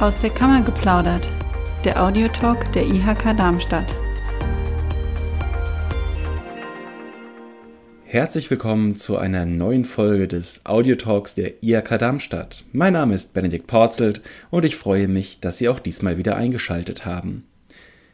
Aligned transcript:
Aus 0.00 0.18
der 0.22 0.30
Kammer 0.30 0.62
geplaudert, 0.62 1.28
der 1.84 2.02
Audiotalk 2.02 2.72
der 2.72 2.86
IHK 2.86 3.36
Darmstadt. 3.36 3.94
Herzlich 8.04 8.50
willkommen 8.50 8.94
zu 8.94 9.18
einer 9.18 9.44
neuen 9.44 9.84
Folge 9.84 10.26
des 10.26 10.62
Audiotalks 10.64 11.34
der 11.34 11.62
IHK 11.62 11.98
Darmstadt. 11.98 12.64
Mein 12.72 12.94
Name 12.94 13.14
ist 13.14 13.34
Benedikt 13.34 13.66
Porzelt 13.66 14.22
und 14.48 14.64
ich 14.64 14.76
freue 14.76 15.06
mich, 15.06 15.40
dass 15.40 15.58
Sie 15.58 15.68
auch 15.68 15.78
diesmal 15.78 16.16
wieder 16.16 16.34
eingeschaltet 16.34 17.04
haben. 17.04 17.44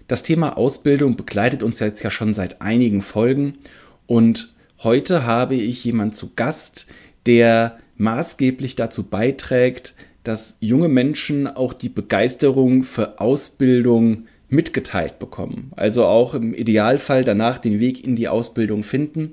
Das 0.08 0.24
Thema 0.24 0.56
Ausbildung 0.56 1.14
begleitet 1.14 1.62
uns 1.62 1.78
jetzt 1.78 2.02
ja 2.02 2.10
schon 2.10 2.34
seit 2.34 2.60
einigen 2.60 3.00
Folgen 3.00 3.58
und 4.06 4.52
heute 4.82 5.24
habe 5.24 5.54
ich 5.54 5.84
jemanden 5.84 6.16
zu 6.16 6.32
Gast, 6.34 6.88
der 7.26 7.78
maßgeblich 7.96 8.74
dazu 8.74 9.04
beiträgt, 9.04 9.94
dass 10.26 10.56
junge 10.58 10.88
Menschen 10.88 11.46
auch 11.46 11.72
die 11.72 11.88
Begeisterung 11.88 12.82
für 12.82 13.20
Ausbildung 13.20 14.26
mitgeteilt 14.48 15.20
bekommen. 15.20 15.70
Also 15.76 16.04
auch 16.04 16.34
im 16.34 16.52
Idealfall 16.52 17.22
danach 17.22 17.58
den 17.58 17.78
Weg 17.78 18.04
in 18.04 18.16
die 18.16 18.26
Ausbildung 18.26 18.82
finden. 18.82 19.32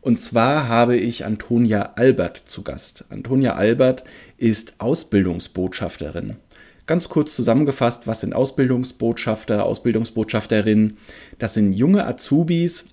Und 0.00 0.18
zwar 0.18 0.66
habe 0.66 0.96
ich 0.96 1.26
Antonia 1.26 1.92
Albert 1.96 2.38
zu 2.38 2.62
Gast. 2.62 3.04
Antonia 3.10 3.54
Albert 3.54 4.04
ist 4.38 4.72
Ausbildungsbotschafterin. 4.78 6.36
Ganz 6.86 7.10
kurz 7.10 7.36
zusammengefasst, 7.36 8.06
was 8.06 8.22
sind 8.22 8.34
Ausbildungsbotschafter, 8.34 9.66
Ausbildungsbotschafterinnen? 9.66 10.96
Das 11.38 11.52
sind 11.52 11.74
junge 11.74 12.06
Azubis, 12.06 12.86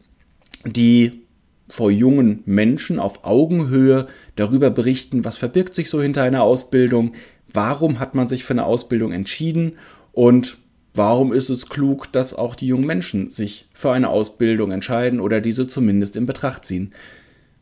die 0.65 1.23
vor 1.69 1.91
jungen 1.91 2.43
Menschen 2.45 2.99
auf 2.99 3.23
Augenhöhe 3.23 4.07
darüber 4.35 4.69
berichten, 4.69 5.25
was 5.25 5.37
verbirgt 5.37 5.75
sich 5.75 5.89
so 5.89 6.01
hinter 6.01 6.23
einer 6.23 6.43
Ausbildung, 6.43 7.13
warum 7.53 7.99
hat 7.99 8.15
man 8.15 8.27
sich 8.27 8.43
für 8.43 8.53
eine 8.53 8.65
Ausbildung 8.65 9.11
entschieden 9.11 9.73
und 10.11 10.57
warum 10.93 11.31
ist 11.31 11.49
es 11.49 11.69
klug, 11.69 12.11
dass 12.11 12.33
auch 12.33 12.55
die 12.55 12.67
jungen 12.67 12.85
Menschen 12.85 13.29
sich 13.29 13.67
für 13.73 13.91
eine 13.91 14.09
Ausbildung 14.09 14.71
entscheiden 14.71 15.19
oder 15.19 15.41
diese 15.41 15.67
zumindest 15.67 16.15
in 16.15 16.25
Betracht 16.25 16.65
ziehen. 16.65 16.93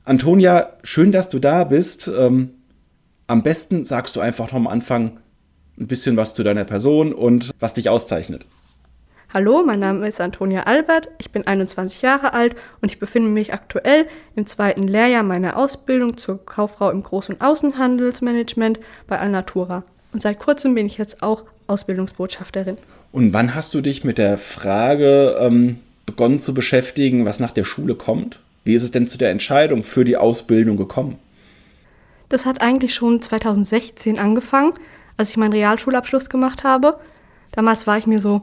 Antonia, 0.03 0.73
schön, 0.83 1.11
dass 1.11 1.29
du 1.29 1.39
da 1.39 1.63
bist. 1.63 2.09
Ähm, 2.17 2.51
am 3.27 3.43
besten 3.43 3.83
sagst 3.85 4.15
du 4.15 4.19
einfach 4.19 4.47
noch 4.47 4.55
am 4.55 4.67
Anfang 4.67 5.19
ein 5.79 5.87
bisschen 5.87 6.15
was 6.15 6.33
zu 6.33 6.43
deiner 6.43 6.63
Person 6.63 7.11
und 7.11 7.51
was 7.59 7.73
dich 7.73 7.89
auszeichnet. 7.89 8.45
Hallo, 9.35 9.63
mein 9.65 9.81
Name 9.81 10.07
ist 10.07 10.21
Antonia 10.21 10.63
Albert, 10.63 11.09
ich 11.17 11.29
bin 11.29 11.45
21 11.45 12.01
Jahre 12.01 12.33
alt 12.33 12.55
und 12.79 12.89
ich 12.89 12.99
befinde 12.99 13.29
mich 13.29 13.53
aktuell 13.53 14.07
im 14.37 14.45
zweiten 14.45 14.87
Lehrjahr 14.87 15.23
meiner 15.23 15.57
Ausbildung 15.57 16.15
zur 16.15 16.45
Kauffrau 16.45 16.89
im 16.89 17.03
Groß- 17.03 17.31
und 17.31 17.41
Außenhandelsmanagement 17.41 18.79
bei 19.07 19.19
Alnatura. 19.19 19.83
Und 20.13 20.21
seit 20.21 20.39
kurzem 20.39 20.73
bin 20.73 20.85
ich 20.85 20.97
jetzt 20.97 21.21
auch 21.21 21.43
Ausbildungsbotschafterin. 21.67 22.77
Und 23.11 23.33
wann 23.33 23.53
hast 23.53 23.73
du 23.73 23.81
dich 23.81 24.05
mit 24.05 24.19
der 24.19 24.37
Frage 24.37 25.35
ähm, 25.37 25.81
begonnen 26.05 26.39
zu 26.39 26.53
beschäftigen, 26.53 27.25
was 27.25 27.41
nach 27.41 27.51
der 27.51 27.65
Schule 27.65 27.95
kommt? 27.95 28.39
Wie 28.63 28.73
ist 28.73 28.83
es 28.83 28.91
denn 28.91 29.05
zu 29.05 29.17
der 29.17 29.31
Entscheidung 29.31 29.83
für 29.83 30.05
die 30.05 30.15
Ausbildung 30.15 30.77
gekommen? 30.77 31.17
Das 32.29 32.45
hat 32.45 32.61
eigentlich 32.61 32.95
schon 32.95 33.21
2016 33.21 34.17
angefangen, 34.17 34.71
als 35.17 35.31
ich 35.31 35.35
meinen 35.35 35.51
Realschulabschluss 35.51 36.29
gemacht 36.29 36.63
habe. 36.63 36.97
Damals 37.51 37.85
war 37.85 37.97
ich 37.97 38.07
mir 38.07 38.19
so, 38.19 38.41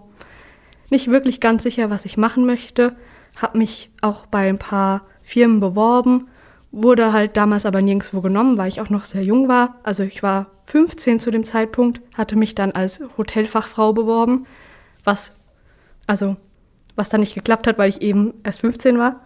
nicht 0.93 1.09
wirklich 1.11 1.41
ganz 1.41 1.65
sicher, 1.65 1.91
was 1.91 2.05
ich 2.05 2.17
machen 2.17 2.47
möchte, 2.47 2.95
habe 3.35 3.59
mich 3.59 3.91
auch 4.01 4.27
bei 4.27 4.49
ein 4.49 4.59
paar 4.59 5.03
Firmen 5.23 5.59
beworben, 5.59 6.29
wurde 6.71 7.13
halt 7.13 7.37
damals 7.37 7.67
aber 7.67 7.83
nirgendwo 7.83 8.21
genommen, 8.21 8.57
weil 8.57 8.69
ich 8.69 8.81
auch 8.81 8.91
noch 8.91 9.05
sehr 9.05 9.25
jung 9.25 9.49
war. 9.49 9.81
Also 9.83 10.05
ich 10.05 10.23
war 10.23 10.47
15 10.67 11.19
zu 11.19 11.31
dem 11.31 11.45
Zeitpunkt, 11.45 12.01
hatte 12.15 12.37
mich 12.37 12.55
dann 12.55 12.73
als 12.73 13.01
Hotelfachfrau 13.19 13.93
beworben, 13.93 14.47
was 15.05 15.33
also 16.07 16.37
was 16.95 17.09
dann 17.09 17.21
nicht 17.21 17.35
geklappt 17.35 17.67
hat, 17.67 17.79
weil 17.79 17.89
ich 17.89 18.03
eben 18.03 18.35
erst 18.45 18.61
15 18.61 18.99
war. 18.99 19.23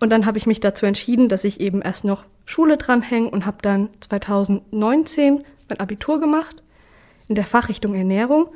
Und 0.00 0.10
dann 0.10 0.24
habe 0.26 0.38
ich 0.38 0.46
mich 0.46 0.60
dazu 0.60 0.86
entschieden, 0.86 1.28
dass 1.28 1.42
ich 1.42 1.60
eben 1.60 1.82
erst 1.82 2.04
noch 2.04 2.24
Schule 2.46 2.76
dranhänge 2.76 3.28
und 3.28 3.44
habe 3.44 3.58
dann 3.60 3.88
2019 4.00 5.44
mein 5.68 5.80
Abitur 5.80 6.20
gemacht 6.20 6.62
in 7.26 7.34
der 7.34 7.44
Fachrichtung 7.44 7.94
Ernährung 7.94 8.48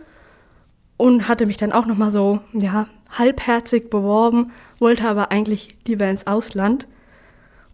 und 1.02 1.26
hatte 1.26 1.46
mich 1.46 1.56
dann 1.56 1.72
auch 1.72 1.86
noch 1.86 1.96
mal 1.96 2.12
so 2.12 2.38
ja 2.52 2.86
halbherzig 3.10 3.90
beworben, 3.90 4.52
wollte 4.78 5.08
aber 5.08 5.32
eigentlich 5.32 5.70
lieber 5.84 6.08
ins 6.08 6.28
Ausland 6.28 6.86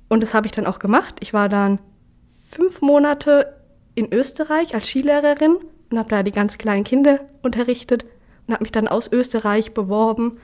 und 0.09 0.23
das 0.23 0.33
habe 0.33 0.47
ich 0.47 0.53
dann 0.53 0.67
auch 0.67 0.79
gemacht. 0.79 1.17
Ich 1.21 1.35
war 1.35 1.51
dann 1.51 1.79
fünf 2.51 2.81
Monate 2.81 3.55
in 3.95 4.11
Österreich 4.15 4.75
als 4.75 4.89
Skilehrerin 4.89 5.57
und 5.91 5.99
habe 5.99 6.09
da 6.09 6.23
die 6.23 6.33
ganz 6.33 6.57
kleinen 6.57 6.85
Kinder 6.85 7.21
unterrichtet 7.43 8.07
und 8.47 8.55
habe 8.55 8.65
mich 8.65 8.73
dann 8.73 8.89
aus 8.89 9.13
Österreich 9.13 9.75
beworben, 9.75 10.39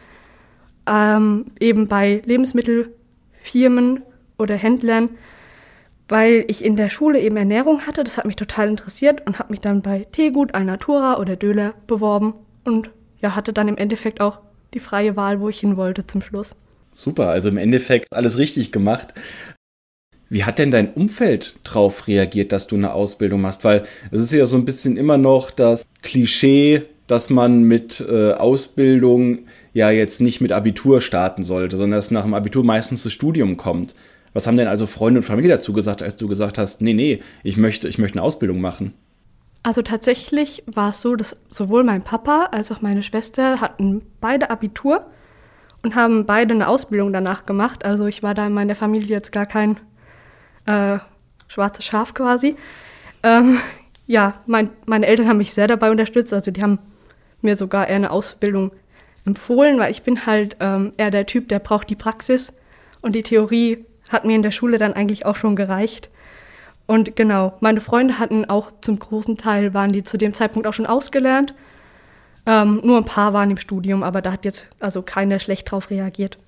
ähm, 0.87 1.47
eben 1.59 1.89
bei 1.89 2.21
Lebensmittelfirmen 2.27 4.03
oder 4.37 4.57
Händlern, 4.57 5.09
weil 6.11 6.45
ich 6.49 6.63
in 6.63 6.77
der 6.77 6.91
Schule 6.91 7.19
eben 7.19 7.39
Ernährung 7.39 7.87
hatte. 7.87 8.05
Das 8.05 8.19
hat 8.19 8.27
mich 8.27 8.37
total 8.37 8.69
interessiert 8.69 9.27
und 9.27 9.39
habe 9.39 9.55
mich 9.55 9.63
dann 9.63 9.81
bei 9.81 10.07
Teegut, 10.13 10.55
Alnatura 10.55 11.19
oder 11.19 11.37
Döler 11.37 11.73
beworben 11.87 12.35
und 12.65 12.91
ja, 13.21 13.35
hatte 13.35 13.53
dann 13.53 13.69
im 13.69 13.77
Endeffekt 13.77 14.21
auch 14.21 14.41
die 14.75 14.81
freie 14.81 15.17
Wahl, 15.17 15.41
wo 15.41 15.49
ich 15.49 15.61
hin 15.61 15.77
wollte 15.77 16.07
zum 16.07 16.23
Schluss. 16.23 16.57
Super, 16.93 17.29
also 17.29 17.49
im 17.49 17.57
Endeffekt 17.57 18.13
alles 18.13 18.39
richtig 18.39 18.73
gemacht. 18.73 19.15
Wie 20.29 20.45
hat 20.45 20.59
denn 20.59 20.71
dein 20.71 20.93
Umfeld 20.93 21.57
darauf 21.65 22.07
reagiert, 22.09 22.53
dass 22.53 22.67
du 22.67 22.77
eine 22.77 22.93
Ausbildung 22.93 23.41
machst? 23.41 23.65
Weil 23.65 23.85
es 24.11 24.21
ist 24.21 24.33
ja 24.33 24.47
so 24.47 24.57
ein 24.57 24.65
bisschen 24.65 24.97
immer 24.97 25.19
noch 25.19 25.51
das 25.51 25.85
Klischee, 26.03 26.83
dass 27.07 27.31
man 27.31 27.65
mit 27.65 28.05
äh, 28.09 28.33
Ausbildung 28.33 29.47
ja 29.75 29.91
jetzt 29.91 30.21
nicht 30.21 30.41
mit 30.41 30.53
Abitur 30.53 31.01
starten 31.01 31.43
sollte, 31.43 31.77
sondern 31.77 31.99
dass 31.99 32.11
nach 32.11 32.23
dem 32.23 32.35
Abitur 32.35 32.65
meistens 32.65 33.03
das 33.03 33.13
Studium 33.13 33.57
kommt. 33.57 33.95
Was 34.33 34.47
haben 34.47 34.57
denn 34.57 34.69
also 34.69 34.87
Freunde 34.87 35.21
und 35.21 35.25
Familie 35.25 35.51
dazu 35.51 35.73
gesagt, 35.73 36.03
als 36.03 36.17
du 36.17 36.27
gesagt 36.27 36.59
hast, 36.59 36.81
nee, 36.81 36.95
nee, 36.95 37.21
ich 37.43 37.57
möchte, 37.57 37.89
ich 37.89 37.99
möchte 37.99 38.19
eine 38.19 38.27
Ausbildung 38.27 38.61
machen? 38.61 38.95
Also 39.65 39.81
tatsächlich 39.81 40.63
war 40.67 40.91
es 40.91 41.01
so, 41.01 41.17
dass 41.17 41.37
sowohl 41.49 41.85
mein 41.85 42.03
Papa 42.03 42.51
als 42.53 42.71
auch 42.71 42.83
meine 42.83 43.03
Schwester 43.03 43.63
hatten 43.63 44.03
beide 44.21 44.51
Abitur 44.51 45.07
und 45.83 45.95
haben 45.95 46.27
beide 46.27 46.53
eine 46.53 46.69
Ausbildung 46.69 47.15
danach 47.15 47.47
gemacht. 47.47 47.83
Also 47.83 48.05
ich 48.05 48.23
war 48.23 48.35
da 48.35 48.47
in 48.47 48.53
meiner 48.53 48.75
Familie 48.75 49.09
jetzt 49.09 49.33
gar 49.33 49.47
kein 49.47 49.81
äh, 50.67 50.99
schwarzes 51.49 51.87
Schaf 51.87 52.13
quasi. 52.13 52.57
Ähm, 53.23 53.59
ja, 54.07 54.35
mein, 54.45 54.69
meine 54.85 55.07
Eltern 55.07 55.29
haben 55.29 55.39
mich 55.39 55.55
sehr 55.55 55.67
dabei 55.67 55.91
unterstützt. 55.91 56.35
Also 56.35 56.51
die 56.51 56.63
haben 56.63 56.79
mir 57.41 57.57
sogar 57.57 57.89
eher 57.89 57.97
eine 57.97 58.11
Ausbildung 58.11 58.71
empfohlen, 59.25 59.79
weil 59.79 59.93
ich 59.93 60.03
bin 60.03 60.27
halt 60.27 60.59
ähm, 60.61 60.93
eher 60.99 61.11
der 61.11 61.25
Typ, 61.25 61.49
der 61.49 61.59
braucht 61.59 61.89
die 61.89 61.97
Praxis 61.97 62.53
und 63.01 63.15
die 63.15 63.23
Theorie 63.23 63.87
hat 64.11 64.27
mir 64.27 64.37
in 64.37 64.43
der 64.43 64.51
Schule 64.51 64.77
dann 64.77 64.93
eigentlich 64.93 65.25
auch 65.25 65.37
schon 65.37 65.57
gereicht. 65.57 66.11
Und 66.87 67.17
genau, 67.17 67.55
meine 67.61 67.81
Freunde 67.81 68.19
hatten 68.19 68.45
auch 68.45 68.71
zum 68.83 68.99
großen 68.99 69.37
Teil, 69.37 69.73
waren 69.73 69.93
die 69.93 70.03
zu 70.03 70.19
dem 70.19 70.35
Zeitpunkt 70.35 70.67
auch 70.67 70.75
schon 70.75 70.87
ausgelernt. 70.87 71.55
Ähm, 72.47 72.81
nur 72.85 72.99
ein 72.99 73.07
paar 73.07 73.33
waren 73.33 73.51
im 73.51 73.57
Studium, 73.57 74.03
aber 74.03 74.21
da 74.21 74.33
hat 74.33 74.45
jetzt 74.45 74.69
also 74.81 75.01
keiner 75.01 75.39
schlecht 75.39 75.71
drauf 75.71 75.91
reagiert. 75.91 76.39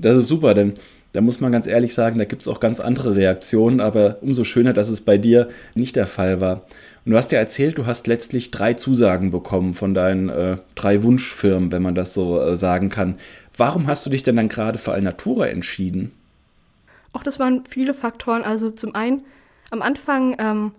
Das 0.00 0.16
ist 0.16 0.26
super, 0.26 0.54
denn 0.54 0.74
da 1.12 1.20
muss 1.20 1.40
man 1.40 1.52
ganz 1.52 1.66
ehrlich 1.66 1.94
sagen, 1.94 2.18
da 2.18 2.24
gibt 2.24 2.42
es 2.42 2.48
auch 2.48 2.60
ganz 2.60 2.80
andere 2.80 3.16
Reaktionen, 3.16 3.80
aber 3.80 4.18
umso 4.22 4.44
schöner, 4.44 4.72
dass 4.72 4.88
es 4.88 5.00
bei 5.00 5.18
dir 5.18 5.48
nicht 5.74 5.96
der 5.96 6.06
Fall 6.06 6.40
war. 6.40 6.62
Und 7.04 7.12
du 7.12 7.16
hast 7.16 7.32
ja 7.32 7.38
erzählt, 7.38 7.78
du 7.78 7.86
hast 7.86 8.06
letztlich 8.06 8.50
drei 8.50 8.74
Zusagen 8.74 9.30
bekommen 9.30 9.74
von 9.74 9.94
deinen 9.94 10.28
äh, 10.28 10.58
drei 10.74 11.02
Wunschfirmen, 11.02 11.72
wenn 11.72 11.82
man 11.82 11.94
das 11.94 12.14
so 12.14 12.40
äh, 12.40 12.56
sagen 12.56 12.88
kann. 12.88 13.16
Warum 13.56 13.86
hast 13.86 14.06
du 14.06 14.10
dich 14.10 14.22
denn 14.22 14.36
dann 14.36 14.48
gerade 14.48 14.78
für 14.78 14.92
Alnatura 14.92 15.48
entschieden? 15.48 16.12
Auch 17.12 17.22
das 17.22 17.38
waren 17.38 17.64
viele 17.66 17.94
Faktoren. 17.94 18.42
Also 18.42 18.70
zum 18.70 18.94
einen 18.94 19.22
am 19.70 19.82
Anfang 19.82 20.36
ähm, 20.38 20.72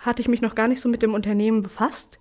hatte 0.00 0.20
ich 0.20 0.28
mich 0.28 0.42
noch 0.42 0.54
gar 0.54 0.68
nicht 0.68 0.80
so 0.80 0.88
mit 0.88 1.02
dem 1.02 1.14
Unternehmen 1.14 1.62
befasst 1.62 2.18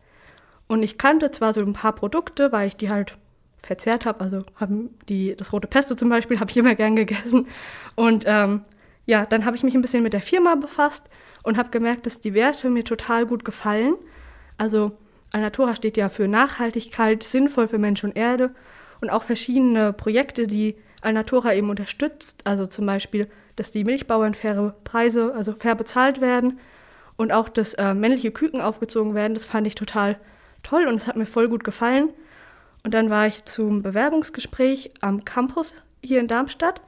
und 0.67 0.83
ich 0.83 0.97
kannte 0.97 1.31
zwar 1.31 1.53
so 1.53 1.61
ein 1.61 1.73
paar 1.73 1.93
Produkte, 1.93 2.51
weil 2.51 2.67
ich 2.67 2.77
die 2.77 2.89
halt 2.89 3.15
verzehrt 3.61 4.05
habe, 4.05 4.21
also 4.21 4.43
haben 4.55 4.91
die 5.09 5.35
das 5.35 5.51
rote 5.51 5.67
Pesto 5.67 5.95
zum 5.95 6.09
Beispiel 6.09 6.39
habe 6.39 6.51
ich 6.51 6.57
immer 6.57 6.75
gern 6.75 6.95
gegessen 6.95 7.47
und 7.95 8.23
ähm, 8.27 8.61
ja, 9.05 9.25
dann 9.25 9.45
habe 9.45 9.55
ich 9.55 9.63
mich 9.63 9.75
ein 9.75 9.81
bisschen 9.81 10.03
mit 10.03 10.13
der 10.13 10.21
Firma 10.21 10.55
befasst 10.55 11.09
und 11.43 11.57
habe 11.57 11.69
gemerkt, 11.69 12.05
dass 12.05 12.21
die 12.21 12.33
Werte 12.33 12.71
mir 12.71 12.83
total 12.83 13.27
gut 13.27 13.45
gefallen. 13.45 13.95
Also 14.57 14.97
Alnatura 15.31 15.75
steht 15.75 15.95
ja 15.95 16.09
für 16.09 16.27
Nachhaltigkeit, 16.27 17.21
sinnvoll 17.21 17.67
für 17.67 17.77
Mensch 17.77 18.03
und 18.03 18.17
Erde 18.17 18.55
und 19.01 19.11
auch 19.11 19.21
verschiedene 19.21 19.93
Projekte, 19.93 20.47
die 20.47 20.75
Alnatura 21.05 21.53
eben 21.53 21.69
unterstützt, 21.69 22.41
also 22.43 22.67
zum 22.67 22.85
Beispiel 22.85 23.27
dass 23.55 23.71
die 23.71 23.85
Milchbauern 23.85 24.33
faire 24.33 24.75
Preise, 24.83 25.33
also 25.33 25.53
fair 25.53 25.75
bezahlt 25.75 26.19
werden 26.19 26.59
und 27.15 27.31
auch, 27.31 27.47
dass 27.47 27.73
äh, 27.75 27.93
männliche 27.93 28.31
Küken 28.31 28.59
aufgezogen 28.59 29.15
werden. 29.15 29.33
Das 29.33 29.45
fand 29.45 29.65
ich 29.65 29.75
total 29.75 30.19
toll 30.63 30.87
und 30.87 30.95
es 30.95 31.07
hat 31.07 31.15
mir 31.15 31.25
voll 31.25 31.47
gut 31.47 31.63
gefallen. 31.63 32.09
Und 32.83 32.93
dann 32.93 33.09
war 33.09 33.27
ich 33.27 33.45
zum 33.45 33.81
Bewerbungsgespräch 33.81 34.91
am 35.01 35.23
Campus 35.23 35.73
hier 36.03 36.19
in 36.19 36.27
Darmstadt 36.27 36.81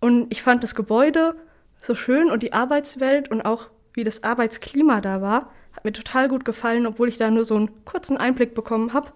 und 0.00 0.32
ich 0.32 0.42
fand 0.42 0.62
das 0.62 0.74
Gebäude 0.74 1.36
so 1.80 1.94
schön 1.94 2.30
und 2.30 2.42
die 2.42 2.52
Arbeitswelt 2.52 3.30
und 3.30 3.42
auch 3.42 3.68
wie 3.94 4.04
das 4.04 4.24
Arbeitsklima 4.24 5.00
da 5.00 5.20
war, 5.20 5.52
mir 5.84 5.92
total 5.92 6.28
gut 6.28 6.44
gefallen, 6.44 6.86
obwohl 6.86 7.08
ich 7.08 7.18
da 7.18 7.30
nur 7.30 7.44
so 7.44 7.56
einen 7.56 7.84
kurzen 7.84 8.16
Einblick 8.16 8.54
bekommen 8.54 8.92
habe. 8.92 9.10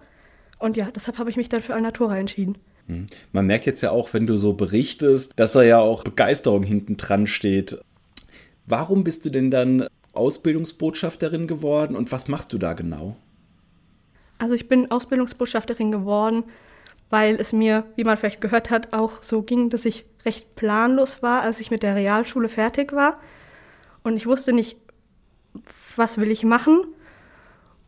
Und 0.59 0.75
ja, 0.77 0.89
deshalb 0.93 1.17
habe 1.17 1.29
ich 1.29 1.37
mich 1.37 1.49
dann 1.49 1.61
für 1.61 1.73
Alnatura 1.73 2.17
entschieden. 2.17 2.57
Hm. 2.87 3.07
Man 3.31 3.47
merkt 3.47 3.65
jetzt 3.65 3.81
ja 3.81 3.91
auch, 3.91 4.13
wenn 4.13 4.27
du 4.27 4.37
so 4.37 4.53
berichtest, 4.53 5.33
dass 5.35 5.51
da 5.51 5.63
ja 5.63 5.79
auch 5.79 6.03
Begeisterung 6.03 6.63
hinten 6.63 6.97
dran 6.97 7.27
steht. 7.27 7.77
Warum 8.65 9.03
bist 9.03 9.25
du 9.25 9.29
denn 9.29 9.51
dann 9.51 9.87
Ausbildungsbotschafterin 10.13 11.47
geworden 11.47 11.95
und 11.95 12.11
was 12.11 12.27
machst 12.27 12.51
du 12.51 12.57
da 12.57 12.73
genau? 12.73 13.15
Also 14.39 14.55
ich 14.55 14.67
bin 14.67 14.91
Ausbildungsbotschafterin 14.91 15.91
geworden, 15.91 16.43
weil 17.09 17.35
es 17.35 17.53
mir, 17.53 17.85
wie 17.95 18.03
man 18.03 18.17
vielleicht 18.17 18.41
gehört 18.41 18.69
hat, 18.69 18.93
auch 18.93 19.23
so 19.23 19.41
ging, 19.41 19.69
dass 19.69 19.85
ich 19.85 20.05
recht 20.25 20.55
planlos 20.55 21.23
war, 21.23 21.41
als 21.41 21.59
ich 21.59 21.71
mit 21.71 21.83
der 21.83 21.95
Realschule 21.95 22.49
fertig 22.49 22.93
war. 22.93 23.19
Und 24.03 24.17
ich 24.17 24.25
wusste 24.25 24.53
nicht, 24.53 24.77
was 25.95 26.17
will 26.17 26.31
ich 26.31 26.43
machen. 26.43 26.85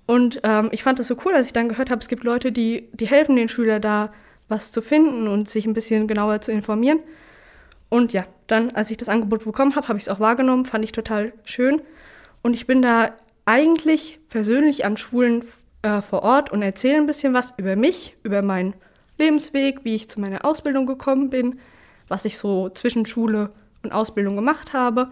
Und 0.06 0.40
ähm, 0.44 0.70
ich 0.72 0.82
fand 0.82 1.00
es 1.00 1.08
so 1.08 1.18
cool, 1.26 1.34
als 1.34 1.48
ich 1.48 1.54
dann 1.54 1.70
gehört 1.70 1.92
habe, 1.92 2.02
es 2.02 2.08
gibt 2.08 2.24
Leute, 2.24 2.52
die, 2.52 2.90
die 2.94 3.08
helfen 3.08 3.36
den 3.36 3.50
Schülern 3.50 3.82
da, 3.82 4.12
was 4.50 4.72
zu 4.72 4.82
finden 4.82 5.28
und 5.28 5.48
sich 5.48 5.66
ein 5.66 5.74
bisschen 5.74 6.08
genauer 6.08 6.42
zu 6.42 6.52
informieren. 6.52 7.00
Und 7.88 8.14
ja, 8.14 8.26
dann, 8.48 8.72
als 8.72 8.92
ich 8.92 8.98
das 8.98 9.10
Angebot 9.10 9.46
bekommen 9.46 9.76
habe, 9.76 9.88
habe 9.88 9.98
ich 9.98 10.06
es 10.06 10.10
auch 10.10 10.20
wahrgenommen, 10.20 10.66
fand 10.66 10.84
ich 10.84 10.92
total 10.92 11.34
schön. 11.44 11.82
Und 12.42 12.54
ich 12.54 12.68
bin 12.68 12.82
da 12.82 13.14
eigentlich 13.46 14.20
persönlich 14.30 14.86
an 14.86 14.98
Schulen 14.98 15.44
äh, 15.82 16.02
vor 16.02 16.24
Ort 16.24 16.52
und 16.52 16.62
erzähle 16.62 16.98
ein 16.98 17.08
bisschen 17.08 17.34
was 17.34 17.54
über 17.58 17.76
mich, 17.76 18.16
über 18.24 18.42
meinen 18.42 18.74
Lebensweg, 19.18 19.84
wie 19.84 19.96
ich 19.96 20.10
zu 20.10 20.20
meiner 20.20 20.46
Ausbildung 20.46 20.86
gekommen 20.86 21.30
bin, 21.30 21.60
was 22.08 22.26
ich 22.26 22.38
so 22.38 22.70
zwischen 22.70 23.06
Schule 23.06 23.52
und 23.84 23.92
Ausbildung 23.92 24.36
gemacht 24.36 24.74
habe. 24.74 25.12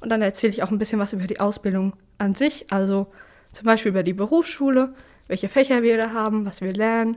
Und 0.00 0.10
dann 0.10 0.22
erzähle 0.22 0.52
ich 0.52 0.62
auch 0.62 0.70
ein 0.70 0.78
bisschen 0.78 0.98
was 0.98 1.12
über 1.12 1.26
die 1.26 1.40
Ausbildung 1.40 1.94
an 2.18 2.34
sich, 2.34 2.66
also 2.70 3.06
zum 3.52 3.66
Beispiel 3.66 3.90
über 3.90 4.02
die 4.02 4.12
Berufsschule, 4.12 4.94
welche 5.28 5.48
Fächer 5.48 5.82
wir 5.82 5.96
da 5.96 6.12
haben, 6.12 6.44
was 6.44 6.60
wir 6.60 6.72
lernen, 6.72 7.16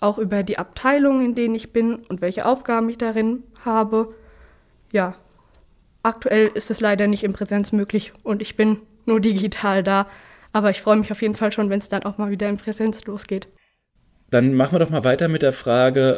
auch 0.00 0.18
über 0.18 0.42
die 0.42 0.58
Abteilung, 0.58 1.24
in 1.24 1.34
denen 1.34 1.54
ich 1.54 1.72
bin 1.72 1.96
und 1.96 2.20
welche 2.20 2.46
Aufgaben 2.46 2.88
ich 2.88 2.98
darin 2.98 3.42
habe. 3.64 4.14
Ja, 4.92 5.14
aktuell 6.02 6.50
ist 6.54 6.70
es 6.70 6.80
leider 6.80 7.06
nicht 7.06 7.24
in 7.24 7.32
Präsenz 7.32 7.72
möglich 7.72 8.12
und 8.22 8.42
ich 8.42 8.56
bin 8.56 8.78
nur 9.06 9.20
digital 9.20 9.82
da. 9.82 10.06
Aber 10.52 10.70
ich 10.70 10.80
freue 10.80 10.96
mich 10.96 11.12
auf 11.12 11.22
jeden 11.22 11.34
Fall 11.34 11.52
schon, 11.52 11.68
wenn 11.70 11.80
es 11.80 11.88
dann 11.88 12.04
auch 12.04 12.18
mal 12.18 12.30
wieder 12.30 12.48
in 12.48 12.56
Präsenz 12.56 13.04
losgeht. 13.04 13.48
Dann 14.30 14.54
machen 14.54 14.74
wir 14.74 14.78
doch 14.78 14.90
mal 14.90 15.04
weiter 15.04 15.28
mit 15.28 15.42
der 15.42 15.52
Frage, 15.52 16.16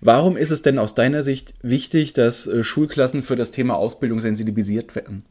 warum 0.00 0.36
ist 0.36 0.50
es 0.50 0.62
denn 0.62 0.78
aus 0.78 0.94
deiner 0.94 1.22
Sicht 1.22 1.54
wichtig, 1.62 2.12
dass 2.12 2.46
äh, 2.46 2.64
Schulklassen 2.64 3.22
für 3.22 3.36
das 3.36 3.50
Thema 3.50 3.76
Ausbildung 3.76 4.18
sensibilisiert 4.20 4.94
werden? 4.94 5.24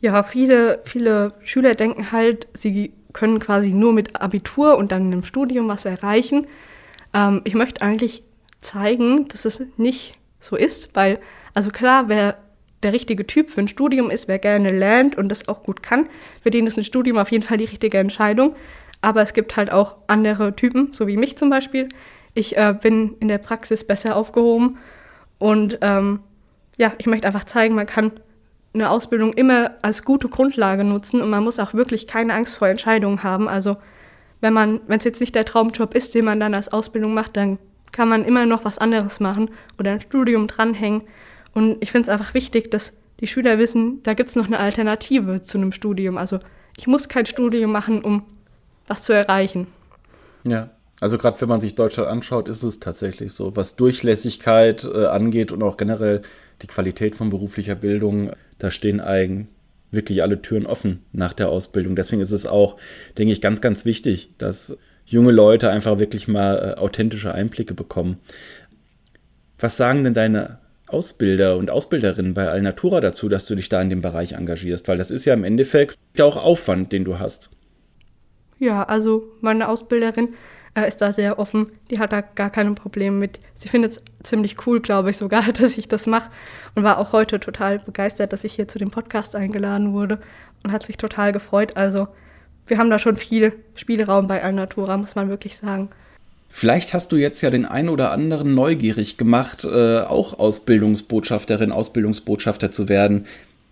Ja, 0.00 0.22
viele, 0.22 0.80
viele 0.84 1.32
Schüler 1.42 1.74
denken 1.74 2.12
halt, 2.12 2.46
sie 2.52 2.92
können 3.14 3.38
quasi 3.40 3.70
nur 3.70 3.94
mit 3.94 4.20
Abitur 4.20 4.76
und 4.76 4.92
dann 4.92 5.10
im 5.10 5.22
Studium 5.22 5.68
was 5.68 5.86
erreichen. 5.86 6.46
Ähm, 7.14 7.40
ich 7.44 7.54
möchte 7.54 7.80
eigentlich 7.80 8.22
zeigen, 8.60 9.28
dass 9.28 9.46
es 9.46 9.62
nicht 9.78 10.14
so 10.40 10.56
ist, 10.56 10.94
weil, 10.94 11.18
also 11.54 11.70
klar, 11.70 12.08
wer 12.08 12.36
der 12.82 12.92
richtige 12.92 13.26
Typ 13.26 13.50
für 13.50 13.60
ein 13.60 13.68
Studium 13.68 14.10
ist, 14.10 14.28
wer 14.28 14.38
gerne 14.38 14.70
lernt 14.70 15.16
und 15.16 15.30
das 15.30 15.48
auch 15.48 15.62
gut 15.62 15.82
kann, 15.82 16.08
für 16.42 16.50
den 16.50 16.66
ist 16.66 16.76
ein 16.76 16.84
Studium 16.84 17.16
auf 17.16 17.32
jeden 17.32 17.44
Fall 17.44 17.56
die 17.56 17.64
richtige 17.64 17.98
Entscheidung. 17.98 18.54
Aber 19.00 19.22
es 19.22 19.32
gibt 19.32 19.56
halt 19.56 19.70
auch 19.70 19.96
andere 20.06 20.54
Typen, 20.54 20.92
so 20.92 21.06
wie 21.06 21.16
mich 21.16 21.38
zum 21.38 21.50
Beispiel. 21.50 21.88
Ich 22.34 22.56
äh, 22.56 22.74
bin 22.78 23.16
in 23.20 23.28
der 23.28 23.38
Praxis 23.38 23.84
besser 23.84 24.16
aufgehoben 24.16 24.78
und 25.38 25.78
ähm, 25.80 26.20
ja, 26.76 26.92
ich 26.98 27.06
möchte 27.06 27.26
einfach 27.26 27.44
zeigen, 27.44 27.74
man 27.74 27.86
kann 27.86 28.12
eine 28.74 28.90
Ausbildung 28.90 29.32
immer 29.32 29.72
als 29.82 30.04
gute 30.04 30.28
Grundlage 30.28 30.84
nutzen 30.84 31.22
und 31.22 31.30
man 31.30 31.44
muss 31.44 31.60
auch 31.60 31.74
wirklich 31.74 32.06
keine 32.06 32.34
Angst 32.34 32.56
vor 32.56 32.68
Entscheidungen 32.68 33.22
haben. 33.22 33.48
Also 33.48 33.76
wenn 34.40 34.52
man, 34.52 34.80
wenn 34.88 34.98
es 34.98 35.04
jetzt 35.04 35.20
nicht 35.20 35.34
der 35.34 35.44
Traumjob 35.44 35.94
ist, 35.94 36.14
den 36.14 36.24
man 36.24 36.40
dann 36.40 36.54
als 36.54 36.72
Ausbildung 36.72 37.14
macht, 37.14 37.36
dann 37.36 37.58
kann 37.92 38.08
man 38.08 38.24
immer 38.24 38.46
noch 38.46 38.64
was 38.64 38.78
anderes 38.78 39.20
machen 39.20 39.50
oder 39.78 39.92
ein 39.92 40.00
Studium 40.00 40.48
dranhängen. 40.48 41.02
Und 41.54 41.76
ich 41.80 41.92
finde 41.92 42.06
es 42.06 42.08
einfach 42.08 42.34
wichtig, 42.34 42.70
dass 42.72 42.92
die 43.20 43.28
Schüler 43.28 43.58
wissen, 43.58 44.02
da 44.02 44.14
gibt 44.14 44.28
es 44.28 44.36
noch 44.36 44.46
eine 44.46 44.58
Alternative 44.58 45.42
zu 45.42 45.58
einem 45.58 45.70
Studium. 45.70 46.18
Also 46.18 46.40
ich 46.76 46.88
muss 46.88 47.08
kein 47.08 47.26
Studium 47.26 47.70
machen, 47.70 48.02
um 48.02 48.24
was 48.88 49.04
zu 49.04 49.12
erreichen. 49.12 49.68
Ja, 50.42 50.70
also 51.00 51.18
gerade 51.18 51.40
wenn 51.40 51.48
man 51.48 51.60
sich 51.60 51.74
Deutschland 51.74 52.08
anschaut, 52.08 52.48
ist 52.48 52.62
es 52.62 52.80
tatsächlich 52.80 53.32
so. 53.32 53.56
Was 53.56 53.76
Durchlässigkeit 53.76 54.84
äh, 54.84 55.06
angeht 55.06 55.52
und 55.52 55.62
auch 55.62 55.76
generell 55.76 56.22
die 56.62 56.66
Qualität 56.66 57.16
von 57.16 57.30
beruflicher 57.30 57.74
Bildung, 57.74 58.30
da 58.58 58.70
stehen 58.70 59.00
eigen 59.00 59.48
wirklich 59.90 60.22
alle 60.22 60.42
Türen 60.42 60.66
offen 60.66 61.02
nach 61.12 61.32
der 61.32 61.48
Ausbildung. 61.48 61.96
Deswegen 61.96 62.22
ist 62.22 62.32
es 62.32 62.46
auch, 62.46 62.76
denke 63.16 63.32
ich, 63.32 63.40
ganz, 63.40 63.60
ganz 63.60 63.84
wichtig, 63.84 64.30
dass 64.38 64.76
junge 65.06 65.32
Leute 65.32 65.70
einfach 65.70 65.98
wirklich 65.98 66.28
mal 66.28 66.74
äh, 66.76 66.80
authentische 66.80 67.32
Einblicke 67.32 67.74
bekommen. 67.74 68.18
Was 69.58 69.76
sagen 69.76 70.04
denn 70.04 70.14
deine 70.14 70.58
Ausbilder 70.88 71.56
und 71.56 71.70
Ausbilderinnen 71.70 72.34
bei 72.34 72.48
Alnatura 72.48 73.00
dazu, 73.00 73.28
dass 73.28 73.46
du 73.46 73.54
dich 73.54 73.68
da 73.68 73.80
in 73.80 73.90
dem 73.90 74.00
Bereich 74.00 74.32
engagierst? 74.32 74.88
Weil 74.88 74.98
das 74.98 75.10
ist 75.10 75.24
ja 75.24 75.34
im 75.34 75.44
Endeffekt 75.44 75.96
ja 76.16 76.24
auch 76.24 76.36
Aufwand, 76.36 76.92
den 76.92 77.04
du 77.04 77.18
hast. 77.18 77.50
Ja, 78.58 78.84
also 78.84 79.24
meine 79.40 79.68
Ausbilderin 79.68 80.34
äh, 80.74 80.88
ist 80.88 81.00
da 81.00 81.12
sehr 81.12 81.38
offen. 81.38 81.70
Die 81.90 81.98
hat 81.98 82.12
da 82.12 82.20
gar 82.20 82.50
keine 82.50 82.72
Probleme 82.72 83.16
mit. 83.16 83.38
Sie 83.56 83.68
findet 83.68 83.92
es 83.92 84.02
ziemlich 84.22 84.66
cool, 84.66 84.80
glaube 84.80 85.10
ich 85.10 85.16
sogar, 85.16 85.52
dass 85.52 85.78
ich 85.78 85.88
das 85.88 86.06
mache. 86.06 86.30
Und 86.74 86.84
war 86.84 86.98
auch 86.98 87.12
heute 87.12 87.40
total 87.40 87.78
begeistert, 87.78 88.32
dass 88.32 88.44
ich 88.44 88.54
hier 88.54 88.68
zu 88.68 88.78
dem 88.78 88.90
Podcast 88.90 89.36
eingeladen 89.36 89.92
wurde 89.92 90.18
und 90.62 90.72
hat 90.72 90.84
sich 90.84 90.96
total 90.96 91.32
gefreut. 91.32 91.76
Also 91.76 92.08
wir 92.66 92.78
haben 92.78 92.90
da 92.90 92.98
schon 92.98 93.16
viel 93.16 93.52
Spielraum 93.74 94.26
bei 94.26 94.42
Alnatura, 94.42 94.96
muss 94.96 95.14
man 95.14 95.28
wirklich 95.28 95.56
sagen. 95.56 95.90
Vielleicht 96.48 96.94
hast 96.94 97.10
du 97.10 97.16
jetzt 97.16 97.40
ja 97.40 97.50
den 97.50 97.66
einen 97.66 97.88
oder 97.88 98.12
anderen 98.12 98.54
neugierig 98.54 99.16
gemacht, 99.16 99.64
äh, 99.64 100.00
auch 100.02 100.38
Ausbildungsbotschafterin, 100.38 101.72
Ausbildungsbotschafter 101.72 102.70
zu 102.70 102.88
werden. 102.88 103.26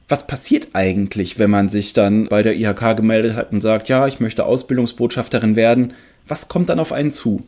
Was 0.08 0.26
passiert 0.26 0.70
eigentlich, 0.72 1.38
wenn 1.38 1.48
man 1.48 1.69
sich 1.69 1.93
dann 1.93 2.26
bei 2.26 2.43
der 2.43 2.56
IHK 2.56 2.96
gemeldet 2.96 3.37
hat 3.37 3.52
und 3.52 3.60
sagt, 3.60 3.88
ja, 3.88 4.08
ich 4.08 4.19
möchte 4.19 4.44
Ausbildungsbotschafterin 4.44 5.55
werden? 5.55 5.94
Was 6.32 6.49
kommt 6.49 6.70
dann 6.70 6.81
auf 6.81 6.93
einen 6.93 7.11
zu? 7.11 7.43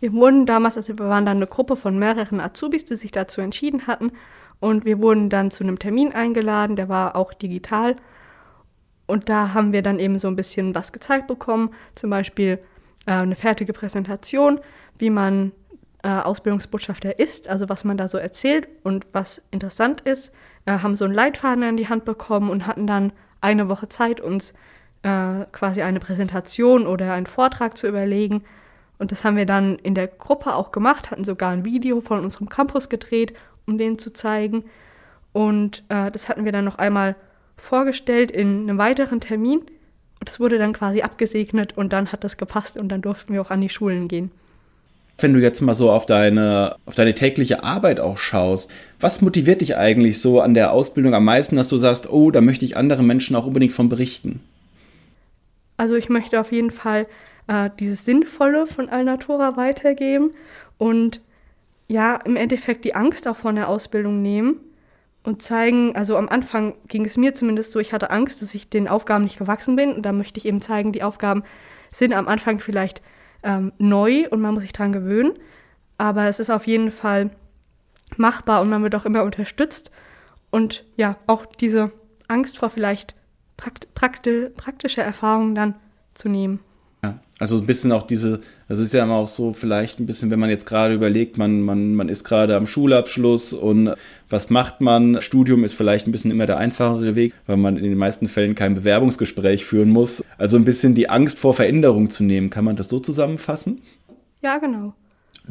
Wir 0.00 0.12
wurden 0.12 0.44
damals, 0.44 0.76
also 0.76 0.98
wir 0.98 1.08
waren 1.08 1.24
dann 1.24 1.36
eine 1.36 1.46
Gruppe 1.46 1.76
von 1.76 1.96
mehreren 2.00 2.40
Azubis, 2.40 2.84
die 2.84 2.96
sich 2.96 3.12
dazu 3.12 3.40
entschieden 3.40 3.86
hatten. 3.86 4.10
Und 4.58 4.84
wir 4.84 5.00
wurden 5.00 5.30
dann 5.30 5.52
zu 5.52 5.62
einem 5.62 5.78
Termin 5.78 6.12
eingeladen, 6.12 6.74
der 6.74 6.88
war 6.88 7.14
auch 7.14 7.32
digital. 7.32 7.94
Und 9.06 9.28
da 9.28 9.54
haben 9.54 9.72
wir 9.72 9.82
dann 9.82 10.00
eben 10.00 10.18
so 10.18 10.26
ein 10.26 10.34
bisschen 10.34 10.74
was 10.74 10.90
gezeigt 10.90 11.28
bekommen, 11.28 11.70
zum 11.94 12.10
Beispiel 12.10 12.58
äh, 13.06 13.12
eine 13.12 13.36
fertige 13.36 13.72
Präsentation, 13.72 14.58
wie 14.98 15.10
man 15.10 15.52
äh, 16.02 16.08
Ausbildungsbotschafter 16.08 17.20
ist, 17.20 17.46
also 17.46 17.68
was 17.68 17.84
man 17.84 17.96
da 17.96 18.08
so 18.08 18.18
erzählt 18.18 18.66
und 18.82 19.06
was 19.12 19.40
interessant 19.52 20.00
ist, 20.00 20.32
äh, 20.66 20.72
haben 20.72 20.96
so 20.96 21.04
einen 21.04 21.14
Leitfaden 21.14 21.62
in 21.62 21.76
die 21.76 21.88
Hand 21.88 22.04
bekommen 22.04 22.50
und 22.50 22.66
hatten 22.66 22.88
dann 22.88 23.12
eine 23.40 23.68
Woche 23.68 23.88
Zeit, 23.88 24.20
uns 24.20 24.54
äh, 25.02 25.44
quasi 25.52 25.82
eine 25.82 26.00
Präsentation 26.00 26.86
oder 26.86 27.12
einen 27.12 27.26
Vortrag 27.26 27.76
zu 27.76 27.86
überlegen. 27.86 28.42
Und 28.98 29.12
das 29.12 29.24
haben 29.24 29.36
wir 29.36 29.46
dann 29.46 29.78
in 29.78 29.94
der 29.94 30.08
Gruppe 30.08 30.54
auch 30.54 30.72
gemacht, 30.72 31.10
hatten 31.10 31.24
sogar 31.24 31.50
ein 31.50 31.64
Video 31.64 32.00
von 32.00 32.24
unserem 32.24 32.48
Campus 32.48 32.88
gedreht, 32.88 33.32
um 33.66 33.78
den 33.78 33.98
zu 33.98 34.12
zeigen. 34.12 34.64
Und 35.32 35.84
äh, 35.88 36.10
das 36.10 36.28
hatten 36.28 36.44
wir 36.44 36.52
dann 36.52 36.64
noch 36.64 36.78
einmal 36.78 37.14
vorgestellt 37.56 38.30
in 38.30 38.62
einem 38.62 38.78
weiteren 38.78 39.20
Termin. 39.20 39.60
Und 39.60 40.28
das 40.28 40.40
wurde 40.40 40.58
dann 40.58 40.72
quasi 40.72 41.02
abgesegnet 41.02 41.76
und 41.76 41.92
dann 41.92 42.10
hat 42.10 42.24
das 42.24 42.36
gepasst 42.36 42.76
und 42.76 42.88
dann 42.88 43.02
durften 43.02 43.32
wir 43.32 43.40
auch 43.40 43.50
an 43.50 43.60
die 43.60 43.68
Schulen 43.68 44.08
gehen. 44.08 44.32
Wenn 45.20 45.32
du 45.32 45.40
jetzt 45.40 45.60
mal 45.60 45.74
so 45.74 45.90
auf 45.90 46.06
deine, 46.06 46.76
auf 46.86 46.94
deine 46.94 47.14
tägliche 47.14 47.64
Arbeit 47.64 47.98
auch 47.98 48.18
schaust, 48.18 48.70
was 49.00 49.20
motiviert 49.20 49.60
dich 49.60 49.76
eigentlich 49.76 50.20
so 50.20 50.40
an 50.40 50.54
der 50.54 50.72
Ausbildung 50.72 51.14
am 51.14 51.24
meisten, 51.24 51.56
dass 51.56 51.68
du 51.68 51.76
sagst, 51.76 52.10
oh, 52.10 52.30
da 52.30 52.40
möchte 52.40 52.64
ich 52.64 52.76
anderen 52.76 53.06
Menschen 53.06 53.34
auch 53.36 53.46
unbedingt 53.46 53.72
von 53.72 53.88
berichten? 53.88 54.40
Also 55.78 55.94
ich 55.94 56.10
möchte 56.10 56.38
auf 56.38 56.52
jeden 56.52 56.70
Fall 56.70 57.06
äh, 57.46 57.70
dieses 57.78 58.04
Sinnvolle 58.04 58.66
von 58.66 58.90
Alnatura 58.90 59.56
weitergeben 59.56 60.32
und 60.76 61.22
ja, 61.86 62.16
im 62.16 62.36
Endeffekt 62.36 62.84
die 62.84 62.94
Angst 62.94 63.26
auch 63.26 63.38
von 63.38 63.54
der 63.54 63.68
Ausbildung 63.68 64.20
nehmen 64.20 64.60
und 65.24 65.42
zeigen, 65.42 65.96
also 65.96 66.16
am 66.16 66.28
Anfang 66.28 66.74
ging 66.88 67.06
es 67.06 67.16
mir 67.16 67.32
zumindest 67.32 67.72
so, 67.72 67.78
ich 67.78 67.94
hatte 67.94 68.10
Angst, 68.10 68.42
dass 68.42 68.54
ich 68.54 68.68
den 68.68 68.88
Aufgaben 68.88 69.24
nicht 69.24 69.38
gewachsen 69.38 69.76
bin 69.76 69.94
und 69.94 70.02
da 70.02 70.12
möchte 70.12 70.38
ich 70.38 70.44
eben 70.44 70.60
zeigen, 70.60 70.92
die 70.92 71.02
Aufgaben 71.02 71.42
sind 71.90 72.12
am 72.12 72.28
Anfang 72.28 72.60
vielleicht 72.60 73.00
ähm, 73.42 73.72
neu 73.78 74.28
und 74.30 74.40
man 74.40 74.52
muss 74.52 74.64
sich 74.64 74.74
dran 74.74 74.92
gewöhnen, 74.92 75.32
aber 75.96 76.26
es 76.28 76.40
ist 76.40 76.50
auf 76.50 76.66
jeden 76.66 76.90
Fall 76.90 77.30
machbar 78.16 78.60
und 78.60 78.68
man 78.68 78.82
wird 78.82 78.94
auch 78.94 79.04
immer 79.04 79.22
unterstützt. 79.22 79.90
Und 80.50 80.84
ja, 80.96 81.16
auch 81.26 81.46
diese 81.46 81.92
Angst 82.26 82.58
vor 82.58 82.70
vielleicht 82.70 83.14
prakti 83.58 84.48
praktische 84.56 85.02
Erfahrungen 85.02 85.54
dann 85.54 85.74
zu 86.14 86.28
nehmen. 86.28 86.60
Ja, 87.02 87.20
Also 87.38 87.58
ein 87.58 87.66
bisschen 87.66 87.92
auch 87.92 88.02
diese, 88.02 88.40
das 88.68 88.80
ist 88.80 88.92
ja 88.92 89.04
immer 89.04 89.14
auch 89.14 89.28
so 89.28 89.52
vielleicht 89.52 90.00
ein 90.00 90.06
bisschen, 90.06 90.30
wenn 90.32 90.40
man 90.40 90.50
jetzt 90.50 90.66
gerade 90.66 90.94
überlegt, 90.94 91.38
man, 91.38 91.60
man, 91.60 91.94
man 91.94 92.08
ist 92.08 92.24
gerade 92.24 92.56
am 92.56 92.66
Schulabschluss 92.66 93.52
und 93.52 93.94
was 94.28 94.50
macht 94.50 94.80
man? 94.80 95.20
Studium 95.20 95.62
ist 95.62 95.74
vielleicht 95.74 96.08
ein 96.08 96.12
bisschen 96.12 96.32
immer 96.32 96.46
der 96.46 96.58
einfachere 96.58 97.14
Weg, 97.14 97.34
weil 97.46 97.56
man 97.56 97.76
in 97.76 97.84
den 97.84 97.98
meisten 97.98 98.26
Fällen 98.26 98.56
kein 98.56 98.74
Bewerbungsgespräch 98.74 99.64
führen 99.64 99.90
muss. 99.90 100.24
Also 100.38 100.56
ein 100.56 100.64
bisschen 100.64 100.94
die 100.94 101.08
Angst 101.08 101.38
vor 101.38 101.54
Veränderung 101.54 102.10
zu 102.10 102.24
nehmen. 102.24 102.50
Kann 102.50 102.64
man 102.64 102.74
das 102.74 102.88
so 102.88 102.98
zusammenfassen? 102.98 103.82
Ja, 104.42 104.58
genau. 104.58 104.94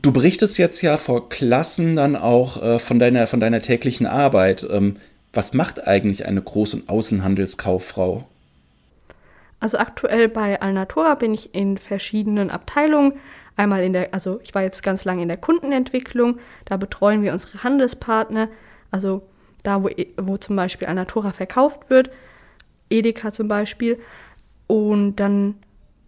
Du 0.02 0.12
berichtest 0.12 0.58
jetzt 0.58 0.82
ja 0.82 0.98
vor 0.98 1.30
Klassen 1.30 1.96
dann 1.96 2.16
auch 2.16 2.62
äh, 2.62 2.80
von, 2.80 3.00
deiner, 3.00 3.26
von 3.26 3.40
deiner 3.40 3.62
täglichen 3.62 4.06
Arbeit. 4.06 4.68
Ähm, 4.70 4.98
was 5.38 5.54
macht 5.54 5.88
eigentlich 5.88 6.26
eine 6.26 6.42
Groß- 6.42 6.74
und 6.74 6.90
Außenhandelskauffrau? 6.90 8.26
Also 9.60 9.78
aktuell 9.78 10.30
bei 10.30 10.60
Alnatura 10.60 11.14
bin 11.14 11.32
ich 11.36 11.54
in 11.54 11.78
verschiedenen 11.78 12.50
Abteilungen. 12.50 13.14
Einmal 13.56 13.84
in 13.84 13.94
der, 13.94 14.16
also 14.16 14.40
ich 14.42 14.56
war 14.56 14.64
jetzt 14.64 14.82
ganz 14.82 15.06
lange 15.06 15.22
in 15.22 15.28
der 15.28 15.38
Kundenentwicklung, 15.38 16.40
da 16.66 16.78
betreuen 16.78 17.22
wir 17.22 17.34
unsere 17.34 17.64
Handelspartner, 17.64 18.50
also 18.90 19.22
da, 19.62 19.84
wo, 19.84 19.90
wo 20.20 20.38
zum 20.38 20.56
Beispiel 20.56 20.88
Alnatura 20.88 21.32
verkauft 21.34 21.92
wird, 21.92 22.10
Edeka 22.90 23.32
zum 23.32 23.48
Beispiel. 23.48 24.00
Und 24.66 25.18
dann 25.18 25.54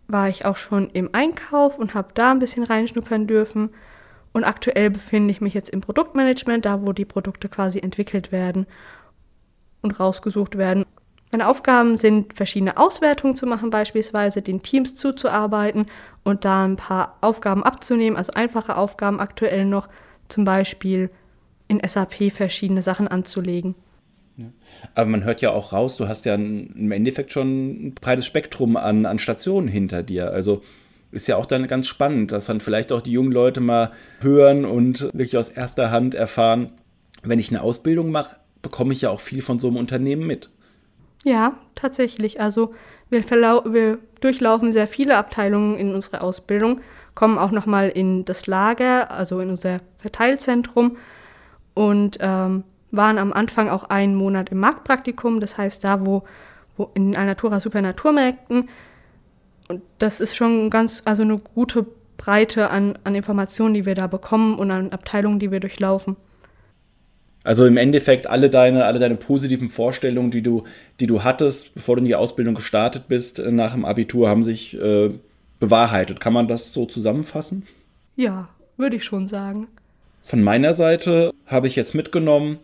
war 0.07 0.27
ich 0.27 0.45
auch 0.45 0.57
schon 0.57 0.89
im 0.89 1.09
Einkauf 1.13 1.77
und 1.77 1.93
habe 1.93 2.09
da 2.15 2.31
ein 2.31 2.39
bisschen 2.39 2.63
reinschnuppern 2.63 3.27
dürfen. 3.27 3.69
Und 4.33 4.43
aktuell 4.43 4.89
befinde 4.89 5.31
ich 5.31 5.41
mich 5.41 5.53
jetzt 5.53 5.69
im 5.69 5.81
Produktmanagement, 5.81 6.65
da 6.65 6.81
wo 6.81 6.93
die 6.93 7.05
Produkte 7.05 7.47
quasi 7.47 7.77
entwickelt 7.77 8.31
werden 8.31 8.65
und 9.81 9.99
rausgesucht 9.99 10.57
werden. 10.57 10.85
Meine 11.31 11.47
Aufgaben 11.47 11.95
sind, 11.95 12.33
verschiedene 12.33 12.77
Auswertungen 12.77 13.35
zu 13.35 13.45
machen, 13.45 13.69
beispielsweise 13.69 14.41
den 14.41 14.63
Teams 14.63 14.95
zuzuarbeiten 14.95 15.85
und 16.23 16.43
da 16.43 16.65
ein 16.65 16.75
paar 16.75 17.17
Aufgaben 17.21 17.63
abzunehmen, 17.63 18.17
also 18.17 18.33
einfache 18.33 18.75
Aufgaben 18.77 19.19
aktuell 19.19 19.65
noch, 19.65 19.89
zum 20.27 20.43
Beispiel 20.43 21.11
in 21.67 21.81
SAP 21.85 22.31
verschiedene 22.31 22.81
Sachen 22.81 23.07
anzulegen. 23.07 23.75
Aber 24.95 25.09
man 25.09 25.23
hört 25.23 25.41
ja 25.41 25.51
auch 25.51 25.73
raus, 25.73 25.97
du 25.97 26.07
hast 26.07 26.25
ja 26.25 26.35
im 26.35 26.91
Endeffekt 26.91 27.31
schon 27.31 27.87
ein 27.87 27.93
breites 27.93 28.25
Spektrum 28.25 28.77
an, 28.77 29.05
an 29.05 29.19
Stationen 29.19 29.67
hinter 29.67 30.01
dir. 30.01 30.31
Also 30.31 30.61
ist 31.11 31.27
ja 31.27 31.35
auch 31.37 31.45
dann 31.45 31.67
ganz 31.67 31.87
spannend, 31.87 32.31
dass 32.31 32.45
dann 32.45 32.61
vielleicht 32.61 32.91
auch 32.91 33.01
die 33.01 33.11
jungen 33.11 33.31
Leute 33.31 33.61
mal 33.61 33.91
hören 34.21 34.65
und 34.65 35.01
wirklich 35.01 35.37
aus 35.37 35.49
erster 35.49 35.91
Hand 35.91 36.15
erfahren, 36.15 36.71
wenn 37.23 37.39
ich 37.39 37.49
eine 37.49 37.61
Ausbildung 37.61 38.11
mache, 38.11 38.37
bekomme 38.61 38.93
ich 38.93 39.01
ja 39.01 39.09
auch 39.09 39.19
viel 39.19 39.41
von 39.41 39.59
so 39.59 39.67
einem 39.67 39.77
Unternehmen 39.77 40.25
mit. 40.25 40.49
Ja, 41.23 41.53
tatsächlich. 41.75 42.39
Also 42.39 42.73
wir, 43.09 43.23
wir 43.29 43.99
durchlaufen 44.21 44.71
sehr 44.71 44.87
viele 44.87 45.17
Abteilungen 45.17 45.77
in 45.77 45.93
unserer 45.93 46.21
Ausbildung, 46.23 46.81
kommen 47.15 47.37
auch 47.37 47.51
nochmal 47.51 47.89
in 47.89 48.25
das 48.25 48.47
Lager, 48.47 49.11
also 49.11 49.39
in 49.39 49.49
unser 49.49 49.81
Verteilzentrum 49.97 50.97
und 51.73 52.17
ähm, 52.21 52.63
waren 52.91 53.17
am 53.17 53.33
Anfang 53.33 53.69
auch 53.69 53.85
einen 53.85 54.15
Monat 54.15 54.49
im 54.49 54.59
Marktpraktikum, 54.59 55.39
das 55.39 55.57
heißt 55.57 55.83
da, 55.83 56.05
wo, 56.05 56.23
wo 56.77 56.89
in 56.93 57.15
Alnatura 57.15 57.59
Supernaturmärkten. 57.59 58.69
Und 59.67 59.81
das 59.99 60.21
ist 60.21 60.35
schon 60.35 60.69
ganz, 60.69 61.01
also 61.05 61.21
eine 61.21 61.37
gute 61.37 61.85
Breite 62.17 62.69
an, 62.69 62.97
an 63.03 63.15
Informationen, 63.15 63.73
die 63.73 63.85
wir 63.85 63.95
da 63.95 64.07
bekommen 64.07 64.57
und 64.57 64.71
an 64.71 64.91
Abteilungen, 64.91 65.39
die 65.39 65.51
wir 65.51 65.59
durchlaufen. 65.59 66.15
Also 67.49 67.65
im 67.65 67.77
Endeffekt 67.77 68.27
alle 68.27 68.51
deine, 68.51 68.85
alle 68.85 68.99
deine 68.99 69.15
positiven 69.15 69.71
Vorstellungen, 69.71 70.29
die 70.29 70.43
du, 70.43 70.65
die 70.99 71.07
du 71.07 71.23
hattest, 71.23 71.73
bevor 71.73 71.95
du 71.95 72.01
in 72.01 72.05
die 72.05 72.13
Ausbildung 72.13 72.53
gestartet 72.53 73.07
bist, 73.07 73.39
äh, 73.39 73.51
nach 73.51 73.73
dem 73.73 73.85
Abitur, 73.85 74.29
haben 74.29 74.43
sich 74.43 74.79
äh, 74.79 75.09
bewahrheitet. 75.59 76.19
Kann 76.19 76.31
man 76.31 76.47
das 76.47 76.71
so 76.71 76.85
zusammenfassen? 76.85 77.63
Ja, 78.15 78.49
würde 78.77 78.97
ich 78.97 79.03
schon 79.03 79.25
sagen. 79.25 79.67
Von 80.23 80.43
meiner 80.43 80.75
Seite 80.75 81.33
habe 81.47 81.65
ich 81.65 81.75
jetzt 81.75 81.95
mitgenommen, 81.95 82.59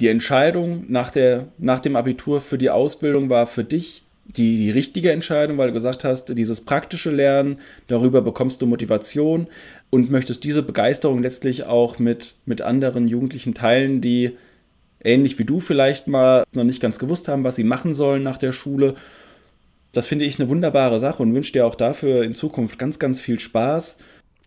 die 0.00 0.08
Entscheidung 0.08 0.86
nach, 0.88 1.10
der, 1.10 1.46
nach 1.56 1.78
dem 1.78 1.94
Abitur 1.94 2.40
für 2.40 2.58
die 2.58 2.70
Ausbildung 2.70 3.30
war 3.30 3.46
für 3.46 3.62
dich 3.62 4.02
die, 4.28 4.56
die 4.58 4.70
richtige 4.70 5.12
Entscheidung, 5.12 5.58
weil 5.58 5.68
du 5.68 5.74
gesagt 5.74 6.04
hast, 6.04 6.36
dieses 6.36 6.60
praktische 6.60 7.10
Lernen, 7.10 7.58
darüber 7.86 8.22
bekommst 8.22 8.60
du 8.60 8.66
Motivation 8.66 9.46
und 9.90 10.10
möchtest 10.10 10.44
diese 10.44 10.62
Begeisterung 10.62 11.22
letztlich 11.22 11.64
auch 11.64 11.98
mit, 11.98 12.34
mit 12.44 12.62
anderen 12.62 13.08
Jugendlichen 13.08 13.54
teilen, 13.54 14.00
die 14.00 14.36
ähnlich 15.02 15.38
wie 15.38 15.44
du 15.44 15.60
vielleicht 15.60 16.08
mal 16.08 16.44
noch 16.52 16.64
nicht 16.64 16.80
ganz 16.80 16.98
gewusst 16.98 17.28
haben, 17.28 17.44
was 17.44 17.56
sie 17.56 17.64
machen 17.64 17.94
sollen 17.94 18.22
nach 18.22 18.36
der 18.36 18.52
Schule. 18.52 18.94
Das 19.92 20.06
finde 20.06 20.24
ich 20.24 20.38
eine 20.38 20.48
wunderbare 20.48 21.00
Sache 21.00 21.22
und 21.22 21.34
wünsche 21.34 21.52
dir 21.52 21.66
auch 21.66 21.74
dafür 21.74 22.22
in 22.24 22.34
Zukunft 22.34 22.78
ganz, 22.78 22.98
ganz 22.98 23.20
viel 23.20 23.38
Spaß. 23.38 23.96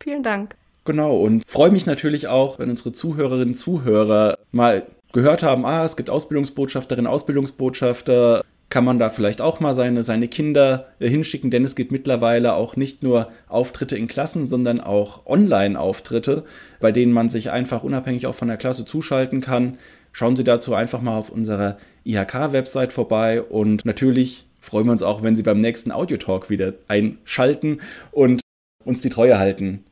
Vielen 0.01 0.23
Dank. 0.23 0.55
Genau, 0.85 1.17
und 1.17 1.47
freue 1.47 1.71
mich 1.71 1.85
natürlich 1.85 2.27
auch, 2.27 2.59
wenn 2.59 2.69
unsere 2.69 2.91
Zuhörerinnen 2.91 3.49
und 3.49 3.55
Zuhörer 3.55 4.37
mal 4.51 4.87
gehört 5.11 5.43
haben, 5.43 5.65
ah, 5.65 5.85
es 5.85 5.95
gibt 5.95 6.09
Ausbildungsbotschafterinnen, 6.09 7.09
Ausbildungsbotschafter, 7.09 8.43
kann 8.69 8.85
man 8.85 8.99
da 8.99 9.09
vielleicht 9.09 9.41
auch 9.41 9.59
mal 9.59 9.73
seine, 9.73 10.03
seine 10.03 10.27
Kinder 10.27 10.87
äh, 10.99 11.09
hinschicken, 11.09 11.49
denn 11.49 11.63
es 11.63 11.75
gibt 11.75 11.91
mittlerweile 11.91 12.53
auch 12.53 12.75
nicht 12.75 13.03
nur 13.03 13.31
Auftritte 13.47 13.97
in 13.97 14.07
Klassen, 14.07 14.45
sondern 14.45 14.79
auch 14.79 15.25
Online-Auftritte, 15.25 16.43
bei 16.79 16.91
denen 16.91 17.11
man 17.11 17.29
sich 17.29 17.51
einfach 17.51 17.83
unabhängig 17.83 18.27
auch 18.27 18.35
von 18.35 18.47
der 18.47 18.57
Klasse 18.57 18.85
zuschalten 18.85 19.41
kann. 19.41 19.77
Schauen 20.11 20.35
Sie 20.35 20.43
dazu 20.43 20.73
einfach 20.73 21.01
mal 21.01 21.17
auf 21.17 21.29
unserer 21.29 21.77
IHK-Website 22.05 22.93
vorbei 22.93 23.41
und 23.41 23.85
natürlich 23.85 24.45
freuen 24.59 24.85
wir 24.85 24.91
uns 24.91 25.03
auch, 25.03 25.23
wenn 25.23 25.35
Sie 25.35 25.43
beim 25.43 25.59
nächsten 25.59 25.91
Audiotalk 25.91 26.49
wieder 26.49 26.73
einschalten 26.87 27.79
und 28.11 28.41
uns 28.83 29.01
die 29.01 29.09
Treue 29.09 29.39
halten. 29.39 29.83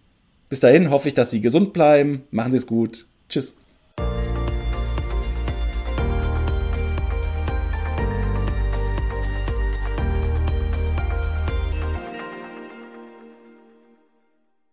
Bis 0.49 0.59
dahin 0.59 0.89
hoffe 0.91 1.09
ich, 1.09 1.13
dass 1.13 1.31
Sie 1.31 1.41
gesund 1.41 1.73
bleiben. 1.73 2.23
Machen 2.31 2.51
Sie 2.51 2.57
es 2.57 2.67
gut. 2.67 3.05
Tschüss. 3.29 3.55